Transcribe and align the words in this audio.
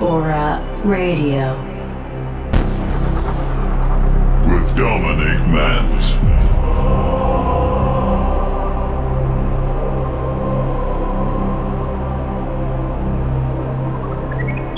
Aura 0.00 0.62
Radio. 0.84 1.56
With 4.46 4.76
Dominic 4.76 5.40
Mans. 5.48 6.14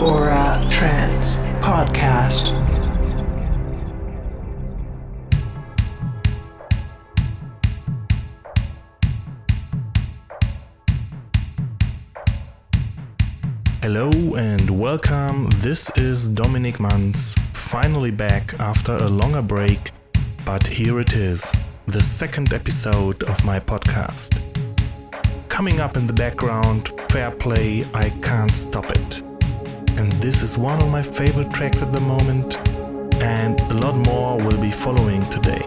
Aura 0.01 0.67
Trance 0.71 1.37
Podcast. 1.61 2.66
This 15.67 15.91
is 15.99 16.29
Dominic 16.29 16.79
Mans, 16.79 17.35
finally 17.53 18.13
back 18.13 18.55
after 18.61 18.93
a 18.99 19.09
longer 19.09 19.43
break, 19.43 19.91
but 20.45 20.65
here 20.65 21.01
it 21.01 21.15
is, 21.15 21.53
the 21.87 22.01
second 22.01 22.55
episode 22.55 23.25
of 23.25 23.45
my 23.45 23.59
podcast. 23.59 24.39
Coming 25.49 25.81
up 25.81 25.97
in 25.97 26.07
the 26.07 26.13
background, 26.13 26.93
Fair 27.11 27.33
Play, 27.33 27.85
I 27.95 28.11
Can't 28.23 28.53
Stop 28.53 28.89
It. 28.91 29.23
And 29.99 30.13
this 30.23 30.41
is 30.41 30.57
one 30.57 30.81
of 30.81 30.93
my 30.93 31.03
favorite 31.03 31.53
tracks 31.53 31.83
at 31.83 31.93
the 31.93 32.01
moment, 32.01 32.59
and 33.21 33.61
a 33.63 33.75
lot 33.75 33.97
more 34.07 34.39
will 34.39 34.63
be 34.63 34.71
following 34.71 35.25
today. 35.31 35.65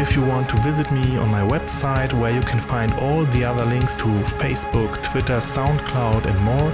If 0.00 0.16
you 0.16 0.24
want 0.24 0.48
to 0.48 0.56
visit 0.62 0.90
me 0.90 1.18
on 1.18 1.28
my 1.28 1.42
website 1.42 2.14
where 2.14 2.32
you 2.32 2.40
can 2.40 2.58
find 2.58 2.90
all 2.94 3.26
the 3.26 3.44
other 3.44 3.66
links 3.66 3.94
to 3.96 4.06
Facebook, 4.40 5.02
Twitter, 5.02 5.36
SoundCloud, 5.36 6.24
and 6.24 6.40
more, 6.40 6.72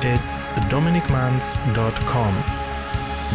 it's 0.00 0.46
dominicmans.com. 0.72 2.34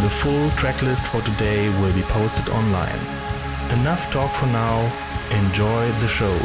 The 0.01 0.09
full 0.09 0.49
tracklist 0.57 1.05
for 1.11 1.21
today 1.21 1.69
will 1.79 1.93
be 1.93 2.01
posted 2.01 2.49
online. 2.49 2.99
Enough 3.79 4.11
talk 4.11 4.33
for 4.33 4.47
now, 4.47 4.91
enjoy 5.31 5.91
the 5.99 6.07
show. 6.07 6.35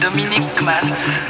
Dominique 0.00 0.62
Maltz. 0.62 1.20